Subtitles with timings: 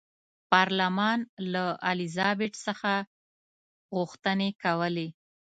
[0.51, 1.19] پارلمان
[1.53, 2.93] له الیزابت څخه
[3.95, 5.07] غوښتنې کولې.